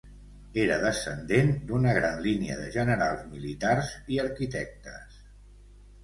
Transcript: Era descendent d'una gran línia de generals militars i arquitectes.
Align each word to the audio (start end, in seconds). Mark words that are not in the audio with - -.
Era 0.61 0.75
descendent 0.83 1.51
d'una 1.71 1.91
gran 1.97 2.17
línia 2.23 2.55
de 2.61 2.69
generals 2.75 3.27
militars 3.33 3.91
i 4.15 4.17
arquitectes. 4.25 5.19